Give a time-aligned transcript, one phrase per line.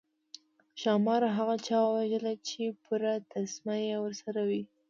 [0.81, 4.63] ښامار هغه چا وژلی چې پوره تسمه یې ورسره وي.